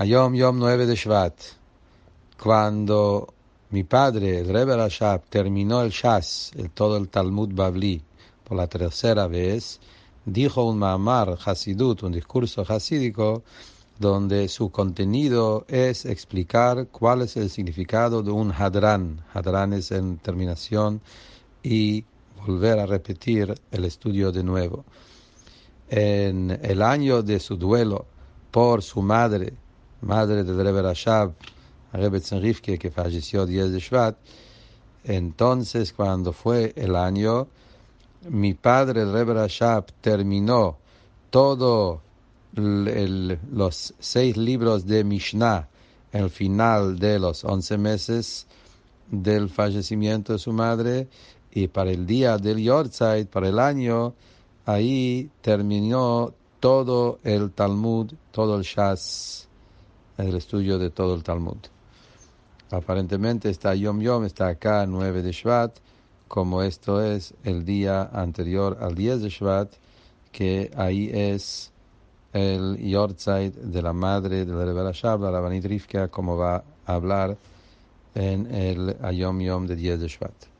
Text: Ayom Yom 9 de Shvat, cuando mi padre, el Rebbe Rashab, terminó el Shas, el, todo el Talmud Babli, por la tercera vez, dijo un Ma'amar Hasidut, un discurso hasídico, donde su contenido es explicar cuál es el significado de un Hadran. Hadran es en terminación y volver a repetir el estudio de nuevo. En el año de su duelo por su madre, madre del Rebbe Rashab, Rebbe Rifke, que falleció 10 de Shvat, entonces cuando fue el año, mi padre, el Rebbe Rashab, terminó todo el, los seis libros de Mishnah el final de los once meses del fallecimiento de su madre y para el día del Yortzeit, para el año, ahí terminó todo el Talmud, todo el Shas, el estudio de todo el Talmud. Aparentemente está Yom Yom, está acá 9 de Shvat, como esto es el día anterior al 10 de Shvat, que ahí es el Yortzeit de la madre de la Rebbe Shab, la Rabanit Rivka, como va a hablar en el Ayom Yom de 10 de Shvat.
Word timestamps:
Ayom 0.00 0.34
Yom 0.34 0.58
9 0.58 0.86
de 0.86 0.96
Shvat, 0.96 1.34
cuando 2.42 3.34
mi 3.68 3.84
padre, 3.84 4.38
el 4.38 4.48
Rebbe 4.48 4.74
Rashab, 4.74 5.24
terminó 5.28 5.82
el 5.82 5.90
Shas, 5.90 6.52
el, 6.56 6.70
todo 6.70 6.96
el 6.96 7.10
Talmud 7.10 7.50
Babli, 7.52 8.00
por 8.42 8.56
la 8.56 8.66
tercera 8.66 9.26
vez, 9.26 9.78
dijo 10.24 10.64
un 10.64 10.78
Ma'amar 10.78 11.36
Hasidut, 11.44 12.02
un 12.02 12.12
discurso 12.12 12.64
hasídico, 12.66 13.42
donde 13.98 14.48
su 14.48 14.70
contenido 14.70 15.66
es 15.68 16.06
explicar 16.06 16.86
cuál 16.86 17.20
es 17.20 17.36
el 17.36 17.50
significado 17.50 18.22
de 18.22 18.30
un 18.30 18.52
Hadran. 18.52 19.22
Hadran 19.34 19.74
es 19.74 19.90
en 19.90 20.16
terminación 20.16 21.02
y 21.62 22.06
volver 22.46 22.78
a 22.78 22.86
repetir 22.86 23.54
el 23.70 23.84
estudio 23.84 24.32
de 24.32 24.44
nuevo. 24.44 24.82
En 25.90 26.58
el 26.62 26.80
año 26.80 27.22
de 27.22 27.38
su 27.38 27.58
duelo 27.58 28.06
por 28.50 28.82
su 28.82 29.02
madre, 29.02 29.52
madre 30.02 30.44
del 30.44 30.56
Rebbe 30.56 30.82
Rashab, 30.82 31.32
Rebbe 31.92 32.20
Rifke, 32.40 32.78
que 32.78 32.90
falleció 32.90 33.46
10 33.46 33.72
de 33.72 33.80
Shvat, 33.80 34.16
entonces 35.04 35.92
cuando 35.92 36.32
fue 36.32 36.72
el 36.76 36.94
año, 36.96 37.48
mi 38.28 38.54
padre, 38.54 39.02
el 39.02 39.12
Rebbe 39.12 39.34
Rashab, 39.34 39.86
terminó 40.00 40.78
todo 41.30 42.02
el, 42.56 43.38
los 43.52 43.94
seis 43.98 44.36
libros 44.36 44.86
de 44.86 45.04
Mishnah 45.04 45.68
el 46.12 46.30
final 46.30 46.98
de 46.98 47.18
los 47.18 47.44
once 47.44 47.78
meses 47.78 48.46
del 49.10 49.48
fallecimiento 49.48 50.32
de 50.32 50.38
su 50.38 50.52
madre 50.52 51.08
y 51.52 51.68
para 51.68 51.90
el 51.90 52.06
día 52.06 52.36
del 52.38 52.58
Yortzeit, 52.58 53.28
para 53.28 53.48
el 53.48 53.58
año, 53.58 54.14
ahí 54.66 55.30
terminó 55.40 56.32
todo 56.60 57.18
el 57.24 57.50
Talmud, 57.50 58.12
todo 58.30 58.56
el 58.56 58.62
Shas, 58.62 59.48
el 60.28 60.36
estudio 60.36 60.78
de 60.78 60.90
todo 60.90 61.14
el 61.14 61.22
Talmud. 61.22 61.58
Aparentemente 62.70 63.50
está 63.50 63.74
Yom 63.74 64.00
Yom, 64.00 64.24
está 64.24 64.48
acá 64.48 64.86
9 64.86 65.22
de 65.22 65.32
Shvat, 65.32 65.76
como 66.28 66.62
esto 66.62 67.02
es 67.02 67.34
el 67.42 67.64
día 67.64 68.02
anterior 68.12 68.78
al 68.80 68.94
10 68.94 69.22
de 69.22 69.28
Shvat, 69.28 69.72
que 70.30 70.70
ahí 70.76 71.10
es 71.12 71.72
el 72.32 72.78
Yortzeit 72.78 73.54
de 73.54 73.82
la 73.82 73.92
madre 73.92 74.44
de 74.44 74.54
la 74.54 74.64
Rebbe 74.64 74.92
Shab, 74.92 75.20
la 75.20 75.30
Rabanit 75.32 75.64
Rivka, 75.64 76.08
como 76.08 76.36
va 76.36 76.62
a 76.86 76.94
hablar 76.94 77.36
en 78.14 78.52
el 78.54 78.96
Ayom 79.02 79.40
Yom 79.40 79.66
de 79.66 79.74
10 79.74 80.00
de 80.00 80.08
Shvat. 80.08 80.59